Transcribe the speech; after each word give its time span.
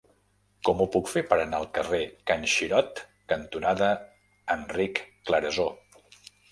Com 0.69 0.79
ho 0.79 0.87
puc 0.95 1.11
fer 1.15 1.23
per 1.33 1.37
anar 1.43 1.59
al 1.63 1.67
carrer 1.75 2.01
Can 2.31 2.49
Xirot 2.55 3.05
cantonada 3.35 3.95
Enric 4.59 5.07
Clarasó? 5.31 5.73